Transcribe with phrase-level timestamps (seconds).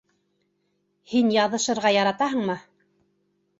[1.11, 2.59] Һин яҙышырға яратаһыңмы?